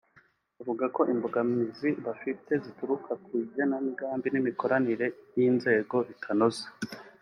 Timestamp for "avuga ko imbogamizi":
0.61-1.89